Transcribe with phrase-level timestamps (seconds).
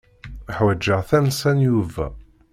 [0.55, 2.07] Ḥwajeɣ tansa n Yuba.